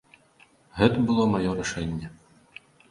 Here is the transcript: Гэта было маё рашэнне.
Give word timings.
Гэта 0.79 0.97
было 1.11 1.23
маё 1.37 1.51
рашэнне. 1.61 2.07